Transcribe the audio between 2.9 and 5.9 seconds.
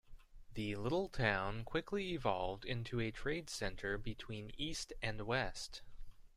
a trade center between east and west.